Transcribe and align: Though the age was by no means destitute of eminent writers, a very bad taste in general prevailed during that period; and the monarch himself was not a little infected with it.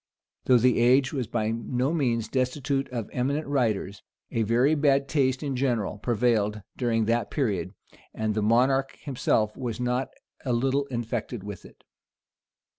Though 0.45 0.57
the 0.57 0.79
age 0.79 1.13
was 1.13 1.27
by 1.27 1.51
no 1.51 1.93
means 1.93 2.27
destitute 2.27 2.89
of 2.89 3.07
eminent 3.13 3.45
writers, 3.45 4.01
a 4.31 4.41
very 4.41 4.73
bad 4.73 5.07
taste 5.07 5.43
in 5.43 5.55
general 5.55 5.99
prevailed 5.99 6.63
during 6.75 7.05
that 7.05 7.29
period; 7.29 7.75
and 8.11 8.33
the 8.33 8.41
monarch 8.41 8.97
himself 9.03 9.55
was 9.55 9.79
not 9.79 10.09
a 10.43 10.53
little 10.53 10.87
infected 10.87 11.43
with 11.43 11.65
it. 11.65 11.83